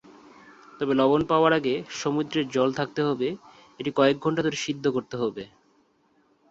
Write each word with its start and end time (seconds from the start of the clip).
তবে 0.79 0.93
লবণ 0.95 1.21
পাওয়ার 1.25 1.53
আগে 1.53 1.73
সমুদ্রের 1.99 2.45
জল 2.49 2.69
থাকতে 2.79 3.01
হবে 3.03 3.27
এটি 3.79 3.91
কয়েক 3.95 4.17
ঘন্টা 4.19 4.41
ধরে 4.43 4.57
সিদ্ধ 4.65 4.85
করতে 4.87 5.15
হবে। 5.17 5.43